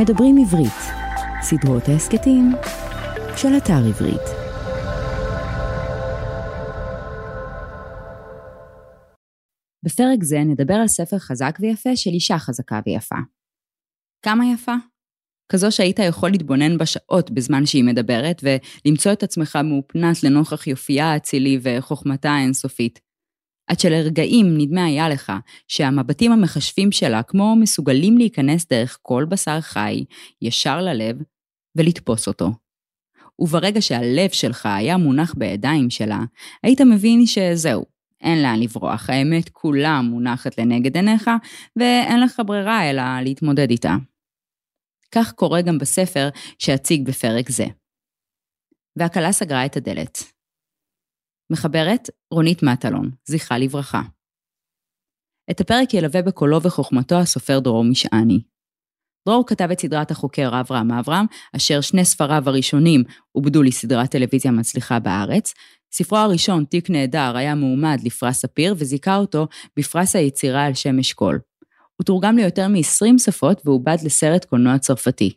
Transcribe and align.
מדברים 0.00 0.36
עברית, 0.38 0.80
סדרות 1.42 1.88
ההסכתים 1.88 2.52
של 3.36 3.48
אתר 3.56 3.86
עברית. 3.88 4.26
בפרק 9.84 10.22
זה 10.22 10.38
נדבר 10.38 10.74
על 10.74 10.88
ספר 10.88 11.18
חזק 11.18 11.58
ויפה 11.60 11.96
של 11.96 12.10
אישה 12.10 12.38
חזקה 12.38 12.80
ויפה. 12.86 13.16
כמה 14.24 14.44
יפה? 14.54 14.74
כזו 15.52 15.72
שהיית 15.72 15.98
יכול 15.98 16.30
להתבונן 16.30 16.78
בשעות 16.78 17.30
בזמן 17.30 17.66
שהיא 17.66 17.84
מדברת 17.84 18.42
ולמצוא 18.42 19.12
את 19.12 19.22
עצמך 19.22 19.58
מאופנת 19.64 20.24
לנוכח 20.24 20.66
יופייה 20.66 21.12
האצילי 21.12 21.58
וחוכמתה 21.62 22.30
האינסופית. 22.30 23.07
עד 23.68 23.80
שלרגעים 23.80 24.58
נדמה 24.58 24.84
היה 24.84 25.08
לך 25.08 25.32
שהמבטים 25.68 26.32
המחשבים 26.32 26.92
שלה 26.92 27.22
כמו 27.22 27.56
מסוגלים 27.56 28.18
להיכנס 28.18 28.66
דרך 28.68 28.98
כל 29.02 29.26
בשר 29.28 29.60
חי, 29.60 30.04
ישר 30.42 30.80
ללב, 30.80 31.16
ולתפוס 31.76 32.28
אותו. 32.28 32.50
וברגע 33.38 33.82
שהלב 33.82 34.30
שלך 34.30 34.66
היה 34.66 34.96
מונח 34.96 35.34
בידיים 35.36 35.90
שלה, 35.90 36.20
היית 36.62 36.80
מבין 36.80 37.26
שזהו, 37.26 37.84
אין 38.20 38.42
לאן 38.42 38.60
לברוח, 38.60 39.10
האמת 39.10 39.48
כולה 39.48 40.00
מונחת 40.00 40.58
לנגד 40.58 40.96
עיניך, 40.96 41.30
ואין 41.76 42.20
לך 42.20 42.42
ברירה 42.46 42.90
אלא 42.90 43.02
להתמודד 43.20 43.70
איתה. 43.70 43.96
כך 45.12 45.32
קורה 45.32 45.62
גם 45.62 45.78
בספר 45.78 46.28
שאציג 46.58 47.06
בפרק 47.06 47.50
זה. 47.50 47.66
והכלה 48.96 49.32
סגרה 49.32 49.66
את 49.66 49.76
הדלת. 49.76 50.37
מחברת 51.50 52.10
רונית 52.30 52.62
מטלון, 52.62 53.10
זכרה 53.24 53.58
לברכה. 53.58 54.02
את 55.50 55.60
הפרק 55.60 55.94
ילווה 55.94 56.22
בקולו 56.22 56.62
וחוכמתו 56.62 57.14
הסופר 57.14 57.58
דרור 57.58 57.84
משעני. 57.84 58.40
דרור 59.28 59.46
כתב 59.46 59.68
את 59.72 59.80
סדרת 59.80 60.10
החוקר 60.10 60.60
אברהם 60.60 60.92
אברהם, 60.92 61.26
אשר 61.56 61.80
שני 61.80 62.04
ספריו 62.04 62.42
הראשונים 62.46 63.02
עובדו 63.32 63.62
לסדרת 63.62 64.10
טלוויזיה 64.10 64.50
מצליחה 64.50 64.98
בארץ. 64.98 65.54
ספרו 65.92 66.18
הראשון, 66.18 66.64
תיק 66.64 66.90
נהדר, 66.90 67.36
היה 67.36 67.54
מועמד 67.54 67.98
לפרס 68.04 68.38
ספיר 68.38 68.74
וזיכה 68.78 69.16
אותו 69.16 69.48
בפרס 69.76 70.16
היצירה 70.16 70.64
על 70.64 70.74
שם 70.74 70.98
אשכול. 70.98 71.38
הוא 71.96 72.04
תורגם 72.04 72.36
ליותר 72.36 72.68
מ-20 72.68 73.18
שפות 73.18 73.62
ועובד 73.64 73.96
לסרט 74.04 74.44
קולנוע 74.44 74.78
צרפתי. 74.78 75.32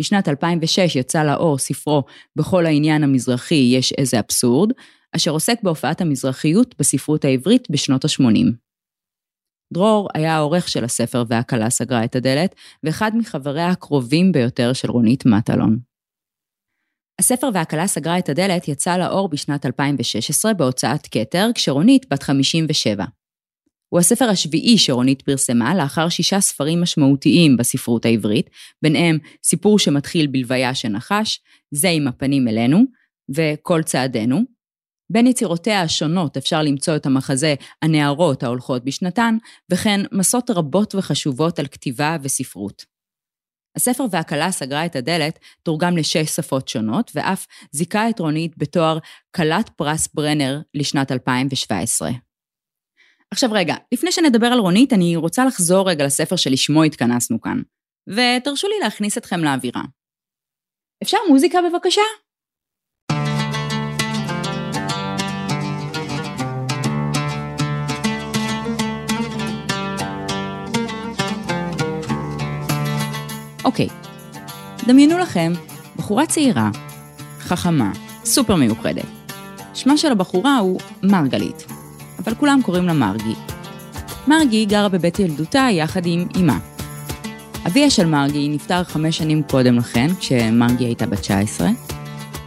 בשנת 0.00 0.28
2006 0.28 0.96
יצא 0.96 1.22
לאור 1.24 1.58
ספרו 1.58 2.02
"בכל 2.36 2.66
העניין 2.66 3.04
המזרחי 3.04 3.70
יש 3.74 3.92
איזה 3.92 4.18
אבסורד", 4.18 4.72
אשר 5.16 5.30
עוסק 5.30 5.62
בהופעת 5.62 6.00
המזרחיות 6.00 6.74
בספרות 6.78 7.24
העברית 7.24 7.70
בשנות 7.70 8.04
ה-80. 8.04 8.52
דרור 9.72 10.08
היה 10.14 10.36
העורך 10.36 10.68
של 10.68 10.84
הספר 10.84 11.24
והכלה 11.28 11.70
סגרה 11.70 12.04
את 12.04 12.16
הדלת, 12.16 12.54
ואחד 12.82 13.10
מחבריה 13.14 13.68
הקרובים 13.68 14.32
ביותר 14.32 14.72
של 14.72 14.90
רונית 14.90 15.26
מטלון. 15.26 15.78
הספר 17.20 17.50
והכלה 17.54 17.86
סגרה 17.86 18.18
את 18.18 18.28
הדלת 18.28 18.68
יצא 18.68 18.96
לאור 18.96 19.28
בשנת 19.28 19.66
2016 19.66 20.54
בהוצאת 20.54 21.06
כתר, 21.10 21.46
כשרונית 21.54 22.06
בת 22.10 22.22
57. 22.22 23.04
הוא 23.88 24.00
הספר 24.00 24.24
השביעי 24.24 24.78
שרונית 24.78 25.22
פרסמה 25.22 25.74
לאחר 25.74 26.08
שישה 26.08 26.40
ספרים 26.40 26.80
משמעותיים 26.80 27.56
בספרות 27.56 28.04
העברית, 28.04 28.50
ביניהם 28.82 29.18
סיפור 29.44 29.78
שמתחיל 29.78 30.26
בלוויה 30.26 30.74
שנחש, 30.74 31.40
זה 31.70 31.88
עם 31.88 32.08
הפנים 32.08 32.48
אלינו, 32.48 32.84
וכל 33.34 33.82
צעדינו, 33.82 34.40
בין 35.10 35.26
יצירותיה 35.26 35.82
השונות 35.82 36.36
אפשר 36.36 36.62
למצוא 36.62 36.96
את 36.96 37.06
המחזה 37.06 37.54
"הנערות 37.82 38.42
ההולכות 38.42 38.84
בשנתן", 38.84 39.36
וכן 39.72 40.00
מסות 40.12 40.50
רבות 40.50 40.94
וחשובות 40.94 41.58
על 41.58 41.66
כתיבה 41.66 42.16
וספרות. 42.22 42.84
הספר 43.76 44.04
והכלה 44.10 44.50
סגרה 44.50 44.86
את 44.86 44.96
הדלת 44.96 45.38
תורגם 45.62 45.96
לשש 45.96 46.28
שפות 46.28 46.68
שונות, 46.68 47.10
ואף 47.14 47.46
זיכה 47.72 48.10
את 48.10 48.18
רונית 48.18 48.58
בתואר 48.58 48.98
כלת 49.36 49.68
פרס 49.68 50.08
ברנר 50.14 50.60
לשנת 50.74 51.12
2017. 51.12 52.10
עכשיו 53.30 53.50
רגע, 53.52 53.74
לפני 53.92 54.12
שנדבר 54.12 54.46
על 54.46 54.58
רונית, 54.58 54.92
אני 54.92 55.16
רוצה 55.16 55.44
לחזור 55.44 55.90
רגע 55.90 56.06
לספר 56.06 56.36
שלשמו 56.36 56.82
התכנסנו 56.82 57.40
כאן, 57.40 57.62
ותרשו 58.08 58.68
לי 58.68 58.74
להכניס 58.82 59.18
אתכם 59.18 59.44
לאווירה. 59.44 59.82
אפשר 61.02 61.18
מוזיקה 61.28 61.58
בבקשה? 61.70 62.02
אוקיי, 73.70 73.88
דמיינו 74.86 75.18
לכם 75.18 75.52
בחורה 75.96 76.26
צעירה, 76.26 76.70
חכמה, 77.40 77.92
סופר 78.24 78.54
מיוחדת. 78.54 79.04
שמה 79.74 79.96
של 79.96 80.12
הבחורה 80.12 80.58
הוא 80.58 80.80
מרגלית, 81.02 81.66
אבל 82.18 82.34
כולם 82.34 82.60
קוראים 82.62 82.86
לה 82.86 82.92
מרגי. 82.92 83.34
מרגי 84.26 84.64
גרה 84.64 84.88
בבית 84.88 85.18
ילדותה 85.18 85.66
יחד 85.70 86.00
עם 86.04 86.26
אמה. 86.36 86.58
אביה 87.66 87.90
של 87.90 88.06
מרגי 88.06 88.48
נפטר 88.48 88.84
חמש 88.84 89.18
שנים 89.18 89.42
קודם 89.42 89.76
לכן, 89.78 90.06
כשמרגי 90.20 90.84
הייתה 90.84 91.06
בת 91.06 91.20
19. 91.20 91.68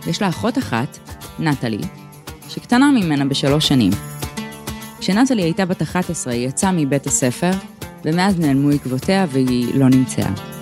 יש 0.08 0.22
לה 0.22 0.30
אחות 0.30 0.58
אחת, 0.58 0.98
נטלי, 1.40 1.82
שקטנה 2.50 2.92
ממנה 2.92 3.26
בשלוש 3.26 3.68
שנים. 3.68 3.92
כשנטלי 5.00 5.42
הייתה 5.42 5.66
בת 5.66 5.82
11 5.82 6.34
היא 6.34 6.48
יצאה 6.48 6.72
מבית 6.72 7.08
הספר, 7.08 7.52
ומאז 8.06 8.40
נעלמו 8.40 8.70
עקבותיה 8.70 9.26
והיא 9.30 9.80
לא 9.80 9.90
נמצאה. 9.90 10.53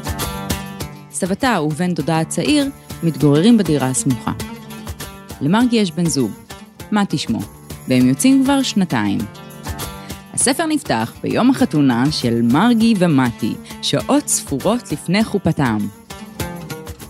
סבתה 1.13 1.61
ובן 1.61 1.93
דודה 1.93 2.19
הצעיר 2.19 2.69
מתגוררים 3.03 3.57
בדירה 3.57 3.87
הסמוכה. 3.87 4.31
למרגי 5.41 5.75
יש 5.75 5.91
בן 5.91 6.05
זוג, 6.05 6.31
מתי 6.91 7.17
שמו, 7.17 7.39
והם 7.87 8.09
יוצאים 8.09 8.43
כבר 8.43 8.61
שנתיים. 8.63 9.19
הספר 10.33 10.65
נפתח 10.65 11.13
ביום 11.23 11.49
החתונה 11.49 12.11
של 12.11 12.41
מרגי 12.41 12.93
ומתי, 12.99 13.53
שעות 13.81 14.27
ספורות 14.27 14.91
לפני 14.91 15.23
חופתם. 15.23 15.77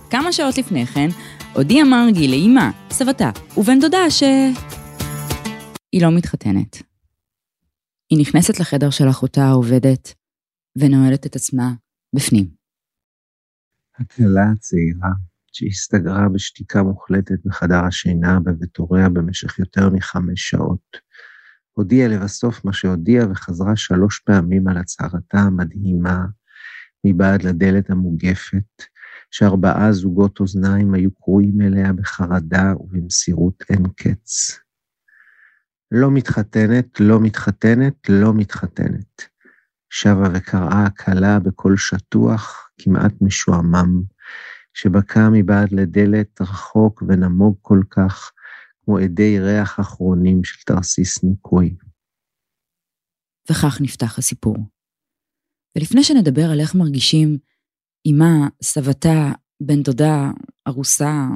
כמה 0.09 0.31
שעות 0.31 0.57
לפני 0.57 0.85
כן, 0.85 1.09
הודיע 1.53 1.83
מרגי 1.83 2.27
לאימה, 2.27 2.71
סבתה 2.89 3.29
ובן 3.57 3.79
דודה 3.79 4.09
ש... 4.09 4.23
היא 5.91 6.01
לא 6.01 6.11
מתחתנת. 6.11 6.81
היא 8.09 8.19
נכנסת 8.21 8.59
לחדר 8.59 8.89
של 8.89 9.09
אחותה 9.09 9.43
העובדת 9.43 10.13
ונועלת 10.77 11.25
את 11.25 11.35
עצמה 11.35 11.73
בפנים. 12.15 12.60
הכלה 14.01 14.51
הצעירה, 14.51 15.11
שהסתגרה 15.51 16.29
בשתיקה 16.29 16.83
מוחלטת 16.83 17.39
בחדר 17.45 17.85
השינה 17.85 18.39
בבית 18.39 18.77
הוריה 18.77 19.09
במשך 19.09 19.59
יותר 19.59 19.89
מחמש 19.89 20.49
שעות, 20.49 20.97
הודיעה 21.71 22.07
לבסוף 22.07 22.65
מה 22.65 22.73
שהודיעה 22.73 23.31
וחזרה 23.31 23.75
שלוש 23.75 24.19
פעמים 24.19 24.67
על 24.67 24.77
הצהרתה 24.77 25.39
המדהימה 25.39 26.25
מבעד 27.05 27.43
לדלת 27.43 27.89
המוגפת, 27.89 28.83
שארבעה 29.31 29.91
זוגות 29.91 30.39
אוזניים 30.39 30.93
היו 30.93 31.11
קרועים 31.15 31.61
אליה 31.61 31.93
בחרדה 31.93 32.73
ובמסירות 32.79 33.63
אין 33.69 33.83
קץ. 33.95 34.59
לא 35.91 36.11
מתחתנת, 36.11 36.99
לא 36.99 37.19
מתחתנת, 37.19 38.09
לא 38.09 38.33
מתחתנת. 38.33 39.31
שבה 39.89 40.27
וקראה 40.33 40.85
הכלה 40.85 41.39
בקול 41.39 41.77
שטוח, 41.77 42.70
כמעט 42.83 43.13
משועמם, 43.21 44.01
שבקע 44.73 45.29
מבעד 45.31 45.71
לדלת 45.71 46.41
רחוק 46.41 47.03
ונמוג 47.07 47.57
כל 47.61 47.79
כך, 47.89 48.31
כמו 48.85 48.99
אדי 48.99 49.39
ריח 49.39 49.79
אחרונים 49.79 50.43
של 50.43 50.63
תרסיס 50.65 51.23
ניקוי. 51.23 51.75
וכך 53.51 53.81
נפתח 53.81 54.17
הסיפור. 54.17 54.57
ולפני 55.77 56.03
שנדבר 56.03 56.51
על 56.51 56.59
איך 56.59 56.75
מרגישים 56.75 57.37
אמה, 58.11 58.47
סבתה, 58.63 59.31
בן 59.61 59.83
דודה, 59.83 60.31
ארוסה, 60.67 61.27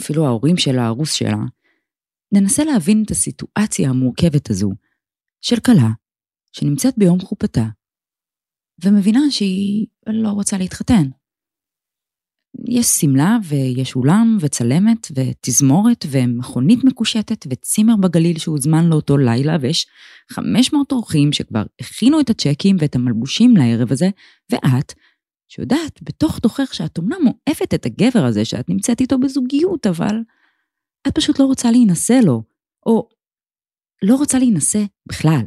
אפילו 0.00 0.26
ההורים 0.26 0.56
של 0.56 0.78
הארוס 0.78 1.12
שלה, 1.12 1.44
ננסה 2.32 2.64
להבין 2.64 3.02
את 3.06 3.10
הסיטואציה 3.10 3.90
המורכבת 3.90 4.50
הזו 4.50 4.72
של 5.40 5.56
כלה 5.60 5.90
שנמצאת 6.52 6.94
ביום 6.98 7.20
חופתה 7.20 7.64
ומבינה 8.84 9.30
שהיא 9.30 9.86
לא 10.06 10.28
רוצה 10.28 10.58
להתחתן. 10.58 11.08
יש 12.68 12.86
שמלה 12.86 13.38
ויש 13.44 13.96
אולם 13.96 14.36
וצלמת 14.40 15.06
ותזמורת 15.14 16.04
ומכונית 16.10 16.84
מקושטת 16.84 17.46
וצימר 17.50 17.96
בגליל 17.96 18.38
שהוזמן 18.38 18.86
לאותו 18.88 19.16
לילה 19.16 19.56
ויש 19.60 19.86
500 20.30 20.92
אורחים 20.92 21.32
שכבר 21.32 21.62
הכינו 21.80 22.20
את 22.20 22.30
הצ'קים 22.30 22.76
ואת 22.78 22.94
המלבושים 22.94 23.56
לערב 23.56 23.92
הזה, 23.92 24.10
ואת, 24.50 24.92
שיודעת 25.48 26.02
בתוך 26.02 26.38
תוכך 26.38 26.74
שאת 26.74 26.98
אומנם 26.98 27.18
אוהבת 27.26 27.74
את 27.74 27.86
הגבר 27.86 28.24
הזה 28.24 28.44
שאת 28.44 28.68
נמצאת 28.68 29.00
איתו 29.00 29.18
בזוגיות, 29.18 29.86
אבל 29.86 30.16
את 31.08 31.14
פשוט 31.14 31.38
לא 31.38 31.44
רוצה 31.44 31.70
להינשא 31.70 32.20
לו, 32.24 32.42
או 32.86 33.08
לא 34.02 34.16
רוצה 34.16 34.38
להינשא 34.38 34.84
בכלל. 35.08 35.42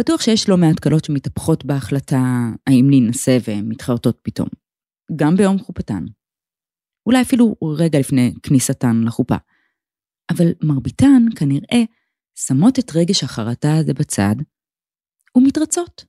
בטוח 0.00 0.20
שיש 0.20 0.48
לא 0.48 0.56
מעט 0.56 0.80
קלות 0.80 1.04
שמתהפכות 1.04 1.64
בהחלטה 1.64 2.22
האם 2.66 2.90
להינשא 2.90 3.38
ומתחרטות 3.48 4.18
פתאום. 4.22 4.48
גם 5.16 5.36
ביום 5.36 5.58
חופתן. 5.58 6.04
אולי 7.06 7.22
אפילו 7.22 7.54
רגע 7.78 7.98
לפני 7.98 8.34
כניסתן 8.42 9.02
לחופה. 9.06 9.36
אבל 10.30 10.46
מרביתן 10.62 11.22
כנראה 11.36 11.82
שמות 12.38 12.78
את 12.78 12.90
רגש 12.94 13.24
החרטה 13.24 13.76
הזה 13.76 13.94
בצד 13.94 14.34
ומתרצות. 15.36 16.04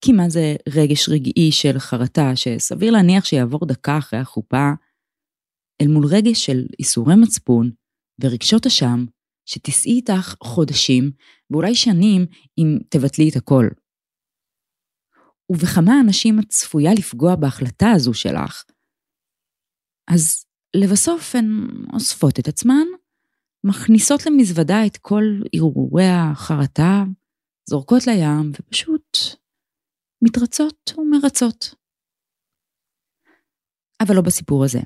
כי 0.00 0.12
מה 0.12 0.28
זה 0.28 0.56
רגש 0.68 1.08
רגעי 1.08 1.52
של 1.52 1.78
חרטה 1.78 2.36
שסביר 2.36 2.92
להניח 2.92 3.24
שיעבור 3.24 3.66
דקה 3.66 3.98
אחרי 3.98 4.18
החופה, 4.18 4.70
אל 5.82 5.86
מול 5.86 6.06
רגש 6.06 6.46
של 6.46 6.66
איסורי 6.78 7.14
מצפון 7.22 7.70
ורגשות 8.22 8.66
אשם 8.66 9.04
שתישאי 9.48 9.92
איתך 9.92 10.34
חודשים 10.42 11.10
ואולי 11.50 11.74
שנים 11.74 12.26
אם 12.58 12.78
תבטלי 12.88 13.28
את 13.30 13.36
הכל. 13.36 13.66
ובכמה 15.52 15.92
אנשים 16.04 16.38
את 16.40 16.48
צפויה 16.48 16.90
לפגוע 16.98 17.36
בהחלטה 17.36 17.86
הזו 17.96 18.14
שלך. 18.14 18.64
אז 20.14 20.46
לבסוף 20.76 21.34
הן 21.34 21.66
אוספות 21.92 22.38
את 22.38 22.48
עצמן, 22.48 22.86
מכניסות 23.64 24.26
למזוודה 24.26 24.86
את 24.86 24.96
כל 24.96 25.24
הרהורי 25.54 26.04
החרטה, 26.04 27.04
זורקות 27.70 28.06
לים 28.06 28.52
ופשוט 28.52 29.18
מתרצות 30.22 30.92
ומרצות. 30.98 31.74
אבל 34.02 34.14
לא 34.16 34.22
בסיפור 34.22 34.64
הזה. 34.64 34.78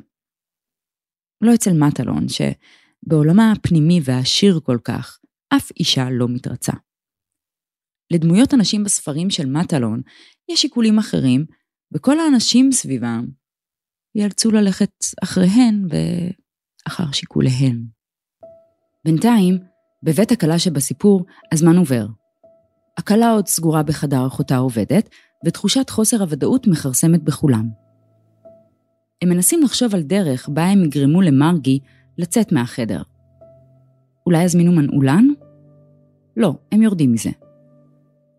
לא 1.41 1.55
אצל 1.55 1.71
מטלון, 1.71 2.27
שבעולמה 2.29 3.53
הפנימי 3.53 4.01
והעשיר 4.05 4.61
כל 4.65 4.79
כך, 4.85 5.20
אף 5.57 5.71
אישה 5.81 6.11
לא 6.11 6.29
מתרצה. 6.29 6.73
לדמויות 8.13 8.53
הנשים 8.53 8.85
בספרים 8.85 9.31
של 9.31 9.47
מטלון 9.47 10.01
יש 10.49 10.63
שיקולים 10.63 10.99
אחרים, 10.99 11.47
וכל 11.95 12.21
האנשים 12.21 12.73
סביבם 12.73 13.27
ייאלצו 14.15 14.51
ללכת 14.51 14.91
אחריהן 15.23 15.87
ואחר 15.91 17.13
שיקוליהן. 17.13 17.85
בינתיים, 19.05 19.59
בבית 20.03 20.33
הכלה 20.33 20.59
שבסיפור, 20.59 21.25
הזמן 21.53 21.77
עובר. 21.77 22.07
הכלה 22.99 23.31
עוד 23.31 23.47
סגורה 23.47 23.83
בחדר 23.83 24.27
אחותה 24.27 24.57
עובדת, 24.57 25.09
ותחושת 25.47 25.91
חוסר 25.91 26.21
הוודאות 26.21 26.67
מכרסמת 26.67 27.23
בכולם. 27.23 27.69
הם 29.23 29.29
מנסים 29.29 29.63
לחשוב 29.63 29.95
על 29.95 30.03
דרך 30.03 30.49
בה 30.49 30.65
הם 30.65 30.85
יגרמו 30.85 31.23
למרגי 31.23 31.79
לצאת 32.19 32.53
מהחדר. 32.53 33.03
אולי 34.27 34.45
יזמינו 34.45 34.73
מנעולן? 34.73 35.29
לא, 36.37 36.55
הם 36.73 36.83
יורדים 36.83 37.13
מזה. 37.13 37.31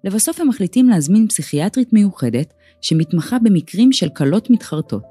לבסוף 0.03 0.39
הם 0.39 0.47
מחליטים 0.47 0.89
להזמין 0.89 1.27
פסיכיאטרית 1.27 1.93
מיוחדת 1.93 2.53
שמתמחה 2.81 3.39
במקרים 3.39 3.91
של 3.91 4.09
כלות 4.09 4.49
מתחרטות. 4.49 5.03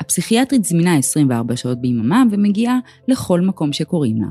הפסיכיאטרית 0.00 0.64
זמינה 0.64 0.96
24 0.96 1.56
שעות 1.56 1.80
ביממה 1.80 2.22
ומגיעה 2.30 2.78
לכל 3.08 3.40
מקום 3.40 3.72
שקוראים 3.72 4.22
לה. 4.22 4.28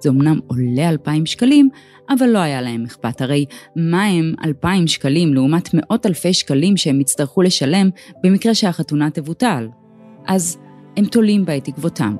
זה 0.00 0.10
אמנם 0.10 0.40
עולה 0.46 0.88
2,000 0.88 1.26
שקלים, 1.26 1.68
אבל 2.10 2.26
לא 2.26 2.38
היה 2.38 2.60
להם 2.62 2.84
אכפת, 2.84 3.20
הרי 3.20 3.44
מה 3.76 4.04
הם 4.04 4.34
2,000 4.44 4.86
שקלים 4.86 5.34
לעומת 5.34 5.74
מאות 5.74 6.06
אלפי 6.06 6.34
שקלים 6.34 6.76
שהם 6.76 7.00
יצטרכו 7.00 7.42
לשלם 7.42 7.90
במקרה 8.22 8.54
שהחתונה 8.54 9.10
תבוטל? 9.10 9.68
אז 10.26 10.58
הם 10.96 11.04
תולים 11.04 11.44
בה 11.44 11.56
את 11.56 11.64
תקוותם. 11.64 12.16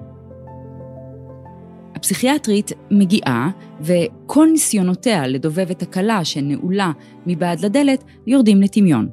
הפסיכיאטרית 1.95 2.73
מגיעה, 2.91 3.51
וכל 3.81 4.49
ניסיונותיה 4.53 5.27
לדובב 5.27 5.71
את 5.71 5.83
הכלה 5.83 6.25
שנעולה 6.25 6.93
מבעד 7.27 7.61
לדלת 7.61 8.05
יורדים 8.27 8.63
לטמיון. 8.63 9.09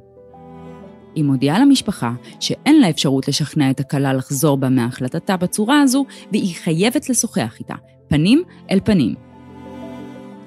היא 1.15 1.23
מודיעה 1.23 1.59
למשפחה 1.59 2.11
שאין 2.39 2.81
לה 2.81 2.89
אפשרות 2.89 3.27
לשכנע 3.27 3.69
את 3.69 3.79
הכלה 3.79 4.13
לחזור 4.13 4.57
בה 4.57 4.69
מהחלטתה 4.69 5.37
בצורה 5.37 5.81
הזו, 5.81 6.05
והיא 6.31 6.55
חייבת 6.55 7.09
לשוחח 7.09 7.55
איתה, 7.59 7.75
פנים 8.07 8.43
אל 8.71 8.79
פנים. 8.83 9.15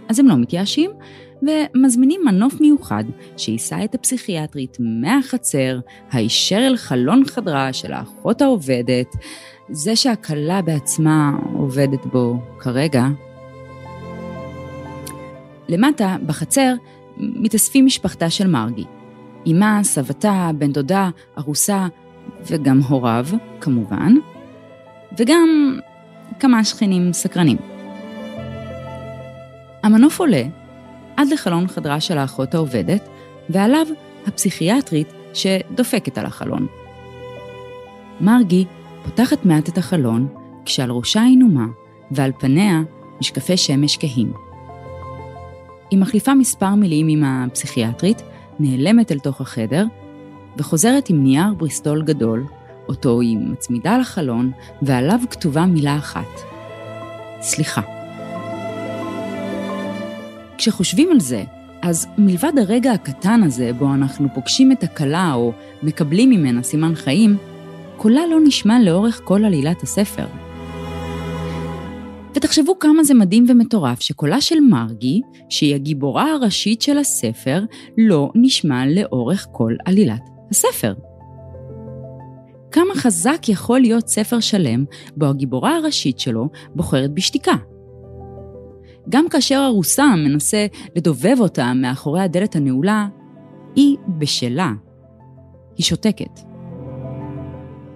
אז 0.08 0.18
הם 0.18 0.28
לא 0.28 0.36
מתייאשים, 0.36 0.90
ומזמינים 1.42 2.20
מנוף 2.24 2.60
מיוחד 2.60 3.04
שיישא 3.36 3.84
את 3.84 3.94
הפסיכיאטרית 3.94 4.76
מהחצר, 4.80 5.80
הישר 6.12 6.58
אל 6.66 6.76
חלון 6.76 7.22
חדרה 7.26 7.72
של 7.72 7.92
האחות 7.92 8.42
העובדת, 8.42 9.16
זה 9.68 9.96
שהכלה 9.96 10.62
בעצמה 10.62 11.32
עובדת 11.52 12.06
בו 12.06 12.38
כרגע. 12.58 13.06
למטה, 15.68 16.16
בחצר, 16.26 16.74
מתאספים 17.16 17.86
משפחתה 17.86 18.30
של 18.30 18.46
מרגי. 18.46 18.84
אמה, 19.46 19.80
סבתה, 19.82 20.50
בן 20.58 20.72
דודה, 20.72 21.10
ארוסה, 21.38 21.86
וגם 22.50 22.80
הוריו, 22.88 23.26
כמובן, 23.60 24.14
וגם 25.18 25.78
כמה 26.40 26.64
שכנים 26.64 27.12
סקרנים. 27.12 27.56
המנוף 29.82 30.20
עולה 30.20 30.42
עד 31.16 31.28
לחלון 31.28 31.68
חדרה 31.68 32.00
של 32.00 32.18
האחות 32.18 32.54
העובדת, 32.54 33.08
ועליו 33.50 33.86
הפסיכיאטרית 34.26 35.08
שדופקת 35.34 36.18
על 36.18 36.26
החלון. 36.26 36.66
מרגי 38.20 38.64
פותחת 39.04 39.44
מעט 39.44 39.68
את 39.68 39.78
החלון, 39.78 40.28
כשעל 40.64 40.90
ראשה 40.90 41.22
היא 41.22 41.38
נומה, 41.38 41.66
ועל 42.10 42.32
פניה 42.38 42.82
משקפי 43.20 43.56
שמש 43.56 43.96
כהים. 43.96 44.32
היא 45.90 45.98
מחליפה 45.98 46.34
מספר 46.34 46.74
מילים 46.74 47.08
עם 47.08 47.24
הפסיכיאטרית, 47.24 48.22
נעלמת 48.58 49.12
אל 49.12 49.18
תוך 49.18 49.40
החדר, 49.40 49.86
וחוזרת 50.56 51.10
עם 51.10 51.22
נייר 51.22 51.54
בריסטול 51.56 52.02
גדול, 52.02 52.44
אותו 52.88 53.20
היא 53.20 53.38
מצמידה 53.38 53.98
לחלון, 53.98 54.52
ועליו 54.82 55.20
כתובה 55.30 55.66
מילה 55.66 55.96
אחת. 55.96 56.40
סליחה. 57.40 57.80
כשחושבים 60.58 61.10
על 61.10 61.20
זה, 61.20 61.44
אז 61.82 62.06
מלבד 62.18 62.52
הרגע 62.60 62.92
הקטן 62.92 63.42
הזה 63.42 63.72
בו 63.72 63.94
אנחנו 63.94 64.28
פוגשים 64.34 64.72
את 64.72 64.82
הכלה 64.82 65.34
או 65.34 65.52
מקבלים 65.82 66.30
ממנה 66.30 66.62
סימן 66.62 66.94
חיים, 66.94 67.36
קולה 67.96 68.26
לא 68.30 68.36
נשמע 68.44 68.78
לאורך 68.80 69.20
כל 69.24 69.44
עלילת 69.44 69.82
הספר. 69.82 70.26
ותחשבו 72.34 72.78
כמה 72.78 73.04
זה 73.04 73.14
מדהים 73.14 73.46
ומטורף 73.48 74.00
שקולה 74.00 74.40
של 74.40 74.60
מרגי, 74.60 75.20
שהיא 75.48 75.74
הגיבורה 75.74 76.32
הראשית 76.32 76.82
של 76.82 76.98
הספר, 76.98 77.64
לא 77.98 78.30
נשמע 78.34 78.86
לאורך 78.86 79.46
כל 79.52 79.74
עלילת 79.84 80.22
הספר. 80.50 80.94
כמה 82.70 82.94
חזק 82.94 83.48
יכול 83.48 83.80
להיות 83.80 84.08
ספר 84.08 84.40
שלם 84.40 84.84
בו 85.16 85.26
הגיבורה 85.26 85.76
הראשית 85.76 86.18
שלו 86.18 86.48
בוחרת 86.74 87.14
בשתיקה. 87.14 87.54
גם 89.08 89.28
כאשר 89.28 89.64
ארוסה 89.66 90.06
מנסה 90.16 90.66
לדובב 90.96 91.36
אותה 91.38 91.72
מאחורי 91.74 92.20
הדלת 92.20 92.56
הנעולה, 92.56 93.06
היא 93.76 93.96
בשלה. 94.18 94.72
היא 95.76 95.84
שותקת. 95.84 96.53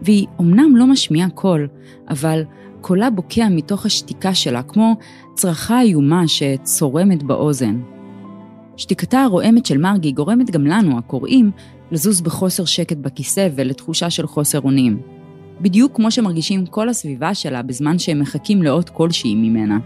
והיא 0.03 0.27
אומנם 0.39 0.77
לא 0.77 0.87
משמיעה 0.87 1.31
קול, 1.31 1.69
אבל 2.11 2.43
קולה 2.81 3.11
בוקע 3.11 3.49
מתוך 3.51 3.87
השתיקה 3.87 4.35
שלה, 4.35 4.63
כמו 4.63 4.97
צרחה 5.35 5.81
איומה 5.81 6.29
שצורמת 6.29 7.23
באוזן. 7.23 7.81
שתיקתה 8.77 9.21
הרועמת 9.21 9.67
של 9.67 9.79
מרגי 9.79 10.13
גורמת 10.13 10.51
גם 10.51 10.67
לנו, 10.67 10.99
הקוראים, 10.99 11.51
לזוז 11.91 12.21
בחוסר 12.21 12.65
שקט 12.65 12.97
בכיסא 12.97 13.49
ולתחושה 13.55 14.11
של 14.11 14.27
חוסר 14.27 14.61
אונים. 14.61 15.01
בדיוק 15.61 15.97
כמו 15.97 16.11
שמרגישים 16.11 16.67
כל 16.67 16.89
הסביבה 16.89 17.35
שלה 17.35 17.63
בזמן 17.63 17.99
שהם 17.99 18.21
מחכים 18.21 18.63
לאות 18.63 18.91
כלשהי 18.91 19.35
ממנה. 19.35 19.79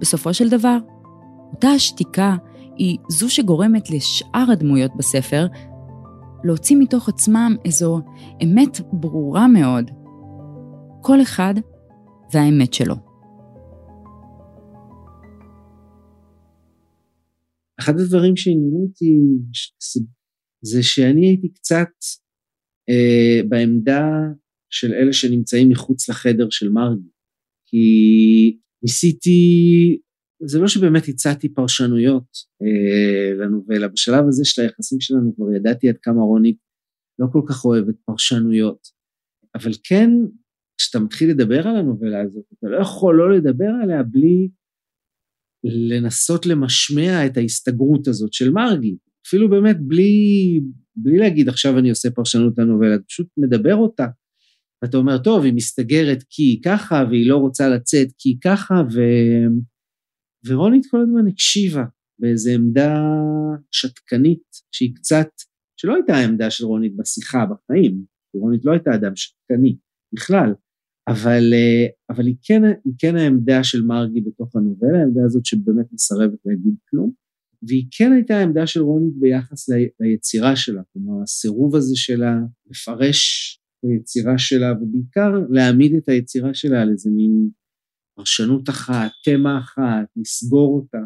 בסופו 0.00 0.34
של 0.34 0.48
דבר, 0.48 0.78
אותה 1.52 1.68
השתיקה 1.68 2.36
היא 2.76 2.98
זו 3.08 3.30
שגורמת 3.30 3.90
לשאר 3.90 4.44
הדמויות 4.52 4.90
בספר 4.96 5.46
להוציא 6.44 6.76
מתוך 6.76 7.08
עצמם 7.08 7.56
איזו 7.64 8.00
אמת 8.44 8.80
ברורה 8.92 9.48
מאוד. 9.48 9.90
כל 11.02 11.22
אחד 11.22 11.54
והאמת 12.32 12.74
שלו. 12.74 12.94
אחד 17.80 17.92
הדברים 18.00 18.36
שעניינו 18.36 18.86
אותי 18.88 19.18
זה 20.62 20.82
שאני 20.82 21.26
הייתי 21.26 21.48
קצת 21.48 21.88
אה, 22.88 23.40
בעמדה 23.48 24.08
של 24.70 24.92
אלה 24.92 25.12
שנמצאים 25.12 25.68
מחוץ 25.68 26.08
לחדר 26.08 26.46
של 26.50 26.68
מרגי. 26.68 27.08
כי 27.66 28.58
ניסיתי, 28.82 29.98
זה 30.42 30.58
לא 30.58 30.68
שבאמת 30.68 31.08
הצעתי 31.08 31.48
פרשנויות 31.48 32.28
אה, 32.62 33.34
לנובלה, 33.44 33.88
בשלב 33.88 34.24
הזה 34.28 34.44
של 34.44 34.62
היחסים 34.62 35.00
שלנו 35.00 35.36
כבר 35.36 35.52
ידעתי 35.52 35.88
עד 35.88 35.96
כמה 36.02 36.22
רוני 36.22 36.56
לא 37.18 37.26
כל 37.32 37.42
כך 37.48 37.64
אוהבת 37.64 37.94
פרשנויות, 38.04 38.88
אבל 39.54 39.70
כן, 39.84 40.10
כשאתה 40.78 40.98
מתחיל 40.98 41.30
לדבר 41.30 41.68
על 41.68 41.76
הנובלה 41.76 42.20
הזאת, 42.22 42.44
אתה 42.58 42.66
לא 42.66 42.82
יכול 42.82 43.16
לא 43.16 43.36
לדבר 43.36 43.70
עליה 43.82 44.02
בלי 44.02 44.48
לנסות 45.64 46.46
למשמע 46.46 47.26
את 47.26 47.36
ההסתגרות 47.36 48.08
הזאת 48.08 48.32
של 48.32 48.50
מרגי, 48.50 48.96
אפילו 49.26 49.50
באמת 49.50 49.76
בלי, 49.80 50.60
בלי 50.96 51.18
להגיד 51.18 51.48
עכשיו 51.48 51.78
אני 51.78 51.90
עושה 51.90 52.10
פרשנות 52.10 52.58
לנובלה, 52.58 52.94
אתה 52.94 53.04
פשוט 53.04 53.28
מדבר 53.36 53.74
אותה. 53.74 54.06
ואתה 54.82 54.96
אומר, 54.96 55.18
טוב, 55.18 55.44
היא 55.44 55.54
מסתגרת 55.54 56.24
כי 56.30 56.42
היא 56.42 56.62
ככה, 56.64 57.04
והיא 57.10 57.28
לא 57.28 57.36
רוצה 57.36 57.68
לצאת 57.68 58.08
כי 58.18 58.28
היא 58.28 58.36
ככה, 58.44 58.74
ו... 58.94 59.00
ורונית 60.46 60.86
כל 60.90 61.00
הזמן 61.00 61.28
הקשיבה 61.28 61.84
באיזו 62.18 62.50
עמדה 62.50 62.94
שתקנית, 63.70 64.42
שהיא 64.72 64.94
קצת, 64.94 65.28
שלא 65.76 65.94
הייתה 65.94 66.14
העמדה 66.14 66.50
של 66.50 66.64
רונית 66.64 66.96
בשיחה, 66.96 67.46
בחיים, 67.46 68.04
רונית 68.34 68.64
לא 68.64 68.72
הייתה 68.72 68.94
אדם 68.94 69.16
שתקני 69.16 69.76
בכלל, 70.12 70.54
אבל, 71.08 71.52
אה, 71.52 71.86
אבל 72.10 72.26
היא, 72.26 72.36
כן, 72.42 72.62
היא 72.84 72.94
כן 72.98 73.16
העמדה 73.16 73.64
של 73.64 73.82
מרגי 73.82 74.20
בתוך 74.20 74.56
הנובלה, 74.56 74.98
העמדה 74.98 75.20
הזאת 75.24 75.44
שבאמת 75.44 75.86
מסרבת 75.92 76.38
להגיד 76.44 76.74
כלום, 76.90 77.12
והיא 77.62 77.86
כן 77.90 78.12
הייתה 78.12 78.36
העמדה 78.36 78.66
של 78.66 78.80
רונית 78.80 79.14
ביחס 79.20 79.68
ליצירה 80.00 80.56
שלה, 80.56 80.82
כלומר 80.92 81.22
הסירוב 81.22 81.76
הזה 81.76 81.96
שלה 81.96 82.38
לפרש 82.70 83.20
את 83.78 83.90
היצירה 83.90 84.38
שלה, 84.38 84.72
ובעיקר 84.72 85.30
להעמיד 85.50 85.94
את 85.94 86.08
היצירה 86.08 86.54
שלה 86.54 86.82
על 86.82 86.90
איזה 86.90 87.10
מין 87.10 87.48
פרשנות 88.20 88.68
אחת, 88.68 89.10
תמה 89.24 89.58
אחת, 89.58 90.06
לסגור 90.16 90.80
אותה. 90.80 90.98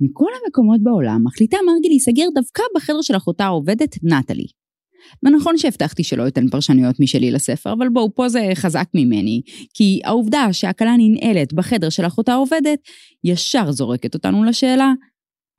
מכל 0.00 0.30
המקומות 0.44 0.82
בעולם 0.82 1.20
מחליטה 1.24 1.56
מרגי 1.66 1.88
להיסגר 1.88 2.24
דווקא 2.34 2.62
בחדר 2.76 3.02
של 3.02 3.16
אחותה 3.16 3.44
העובדת 3.44 3.96
נטלי. 4.02 4.46
ונכון 5.22 5.58
שהבטחתי 5.58 6.04
שלא 6.04 6.28
אתן 6.28 6.48
פרשנויות 6.48 7.00
משלי 7.00 7.30
לספר, 7.30 7.72
אבל 7.72 7.88
בואו, 7.88 8.14
פה 8.14 8.28
זה 8.28 8.50
חזק 8.54 8.88
ממני, 8.94 9.42
כי 9.74 10.00
העובדה 10.04 10.52
שהכלה 10.52 10.94
ננעלת 10.98 11.52
בחדר 11.52 11.88
של 11.88 12.06
אחותה 12.06 12.32
העובדת, 12.32 12.78
ישר 13.24 13.72
זורקת 13.72 14.14
אותנו 14.14 14.44
לשאלה, 14.44 14.92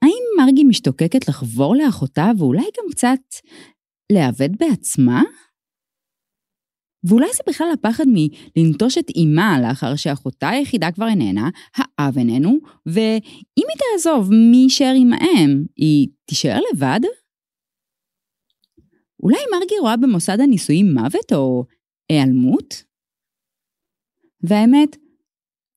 האם 0.02 0.46
מרגי 0.46 0.64
משתוקקת 0.64 1.30
לחבור 1.30 1.76
לאחותה 1.76 2.32
ואולי 2.38 2.62
גם 2.64 2.92
קצת 2.92 3.20
להיאבד 4.12 4.50
בעצמה? 4.60 5.24
ואולי 7.08 7.28
זה 7.34 7.44
בכלל 7.50 7.68
הפחד 7.74 8.04
מלנטוש 8.08 8.98
את 8.98 9.10
אימה 9.10 9.58
לאחר 9.62 9.96
שאחותה 9.96 10.50
היחידה 10.50 10.92
כבר 10.92 11.08
איננה, 11.08 11.50
האב 11.76 12.18
איננו, 12.18 12.58
ואם 12.86 13.20
היא 13.56 13.78
תעזוב, 13.94 14.30
מי 14.32 14.58
יישאר 14.58 14.94
עם 14.98 15.14
האם? 15.14 15.66
היא 15.76 16.08
תישאר 16.26 16.60
לבד? 16.74 17.00
אולי 19.24 19.38
מרגי 19.52 19.76
רואה 19.82 19.98
במוסד 19.98 20.40
הנישואים 20.40 20.94
מוות 20.94 21.34
או 21.34 21.66
היעלמות? 22.10 22.84
והאמת, 24.44 24.98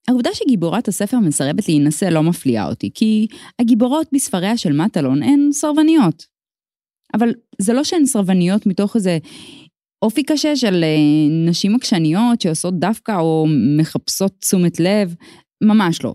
העובדה 0.09 0.31
שגיבורת 0.35 0.89
הספר 0.89 1.19
מסרבת 1.19 1.69
להינשא 1.69 2.05
לא 2.05 2.23
מפליאה 2.23 2.69
אותי, 2.69 2.91
כי 2.95 3.27
הגיבורות 3.59 4.07
בספריה 4.13 4.57
של 4.57 4.73
מטלון 4.73 5.23
הן 5.23 5.49
סרבניות. 5.53 6.27
אבל 7.15 7.29
זה 7.59 7.73
לא 7.73 7.85
שהן 7.85 8.07
סרבניות 8.07 8.67
מתוך 8.67 8.97
איזה 8.97 9.19
אופי 10.03 10.23
קשה 10.23 10.57
של 10.57 10.85
אה, 10.85 11.49
נשים 11.49 11.75
עקשניות 11.75 12.41
שעושות 12.41 12.79
דווקא 12.79 13.19
או 13.21 13.47
מחפשות 13.79 14.33
תשומת 14.41 14.81
לב, 14.81 15.15
ממש 15.63 16.05
לא. 16.05 16.15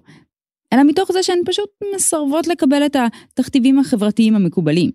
אלא 0.74 0.84
מתוך 0.84 1.12
זה 1.12 1.24
שהן 1.24 1.40
פשוט 1.46 1.70
מסרבות 1.96 2.48
לקבל 2.48 2.86
את 2.86 2.96
התכתיבים 2.96 3.80
החברתיים 3.80 4.36
המקובלים. 4.36 4.92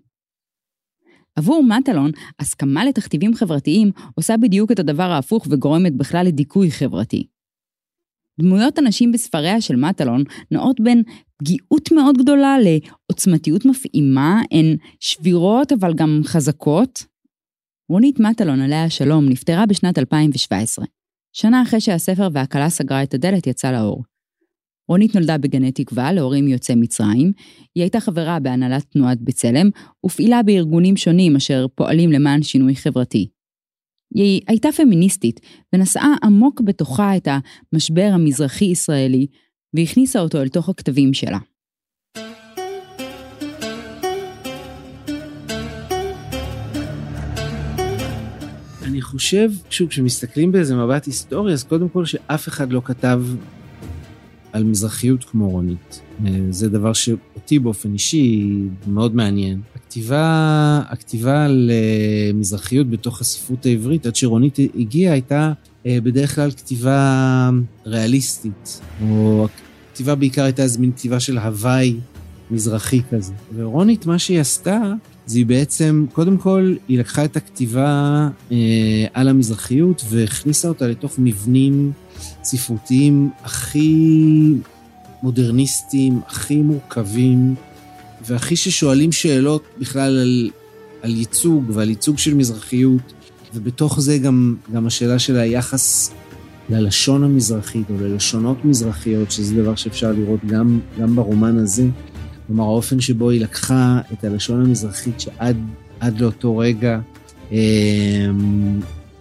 עבור 1.36 1.62
מטלון, 1.62 2.10
הסכמה 2.40 2.84
לתכתיבים 2.84 3.34
חברתיים 3.34 3.90
עושה 4.14 4.36
בדיוק 4.36 4.72
את 4.72 4.78
הדבר 4.78 5.02
ההפוך 5.02 5.46
וגורמת 5.50 5.96
בכלל 5.96 6.26
לדיכוי 6.26 6.70
חברתי. 6.70 7.26
דמויות 8.40 8.78
הנשים 8.78 9.12
בספריה 9.12 9.60
של 9.60 9.76
מטלון 9.76 10.24
נעות 10.50 10.80
בין 10.80 11.02
פגיעות 11.36 11.92
מאוד 11.92 12.18
גדולה 12.18 12.56
לעוצמתיות 12.58 13.64
מפעימה, 13.64 14.40
הן 14.50 14.76
שבירות 15.00 15.72
אבל 15.72 15.94
גם 15.94 16.20
חזקות. 16.24 17.04
רונית 17.90 18.20
מטלון, 18.20 18.60
עליה 18.60 18.84
השלום, 18.84 19.28
נפטרה 19.28 19.66
בשנת 19.66 19.98
2017, 19.98 20.84
שנה 21.32 21.62
אחרי 21.62 21.80
שהספר 21.80 22.28
והכלה 22.32 22.70
סגרה 22.70 23.02
את 23.02 23.14
הדלת 23.14 23.46
יצא 23.46 23.72
לאור. 23.72 24.04
רונית 24.88 25.14
נולדה 25.14 25.38
בגני 25.38 25.72
תקווה 25.72 26.12
להורים 26.12 26.48
יוצאי 26.48 26.74
מצרים, 26.74 27.32
היא 27.74 27.82
הייתה 27.82 28.00
חברה 28.00 28.40
בהנהלת 28.40 28.84
תנועת 28.90 29.20
בצלם, 29.20 29.70
ופעילה 30.06 30.42
בארגונים 30.42 30.96
שונים 30.96 31.36
אשר 31.36 31.66
פועלים 31.74 32.12
למען 32.12 32.42
שינוי 32.42 32.76
חברתי. 32.76 33.28
היא 34.14 34.40
הייתה 34.48 34.68
פמיניסטית, 34.72 35.40
ונשאה 35.72 36.14
עמוק 36.24 36.60
בתוכה 36.60 37.16
את 37.16 37.28
המשבר 37.72 38.10
המזרחי-ישראלי, 38.12 39.26
והכניסה 39.74 40.20
אותו 40.20 40.42
אל 40.42 40.48
תוך 40.48 40.68
הכתבים 40.68 41.14
שלה. 41.14 41.38
אני 48.98 49.02
חושב, 49.02 49.50
שוב, 49.70 49.88
כשמסתכלים 49.88 50.52
באיזה 50.52 50.76
מבט 50.76 51.06
היסטורי, 51.06 51.52
אז 51.52 51.64
קודם 51.64 51.88
כל 51.88 52.04
שאף 52.06 52.48
אחד 52.48 52.72
לא 52.72 52.82
כתב 52.84 53.22
על 54.52 54.64
מזרחיות 54.64 55.24
כמו 55.24 55.50
רונית. 55.50 56.00
אה, 56.26 56.30
זה 56.50 56.68
דבר 56.68 56.92
שאותי 56.92 57.58
באופן 57.58 57.92
אישי 57.92 58.48
מאוד 58.86 59.14
מעניין. 59.14 59.60
הכתיבה, 59.76 60.80
הכתיבה 60.88 61.44
על 61.44 61.70
אה, 61.72 62.30
מזרחיות 62.34 62.90
בתוך 62.90 63.20
הספרות 63.20 63.66
העברית, 63.66 64.06
עד 64.06 64.16
שרונית 64.16 64.58
הגיעה, 64.78 65.12
הייתה 65.12 65.52
אה, 65.86 65.98
בדרך 66.02 66.34
כלל 66.34 66.50
כתיבה 66.50 67.50
ריאליסטית, 67.86 68.80
או 69.02 69.46
הכתיבה 69.90 70.14
בעיקר 70.14 70.44
הייתה 70.44 70.62
איזה 70.62 70.80
מין 70.80 70.92
כתיבה 70.92 71.20
של 71.20 71.38
הוואי 71.38 71.96
מזרחי 72.50 73.00
כזה. 73.10 73.32
ורונית, 73.54 74.06
מה 74.06 74.18
שהיא 74.18 74.40
עשתה, 74.40 74.92
זה 75.28 75.38
היא 75.38 75.46
בעצם, 75.46 76.06
קודם 76.12 76.36
כל, 76.36 76.74
היא 76.88 76.98
לקחה 76.98 77.24
את 77.24 77.36
הכתיבה 77.36 78.28
אה, 78.52 78.56
על 79.14 79.28
המזרחיות 79.28 80.04
והכניסה 80.08 80.68
אותה 80.68 80.86
לתוך 80.86 81.14
מבנים 81.18 81.92
ספרותיים 82.44 83.30
הכי 83.44 83.94
מודרניסטיים, 85.22 86.20
הכי 86.26 86.56
מורכבים, 86.56 87.54
והכי 88.26 88.56
ששואלים 88.56 89.12
שאלות 89.12 89.62
בכלל 89.78 90.18
על, 90.18 90.50
על 91.02 91.16
ייצוג 91.16 91.64
ועל 91.68 91.88
ייצוג 91.88 92.18
של 92.18 92.34
מזרחיות, 92.34 93.12
ובתוך 93.54 94.00
זה 94.00 94.18
גם, 94.18 94.56
גם 94.72 94.86
השאלה 94.86 95.18
של 95.18 95.36
היחס 95.36 96.10
ללשון 96.70 97.24
המזרחית 97.24 97.90
או 97.90 97.94
ללשונות 98.00 98.64
מזרחיות, 98.64 99.30
שזה 99.30 99.62
דבר 99.62 99.74
שאפשר 99.74 100.12
לראות 100.12 100.40
גם, 100.46 100.80
גם 101.00 101.16
ברומן 101.16 101.58
הזה. 101.58 101.86
כלומר, 102.48 102.64
האופן 102.64 103.00
שבו 103.00 103.30
היא 103.30 103.40
לקחה 103.40 104.00
את 104.12 104.24
הלשון 104.24 104.60
המזרחית 104.60 105.20
שעד 105.20 106.20
לאותו 106.20 106.58
רגע 106.58 107.00
אה, 107.52 107.58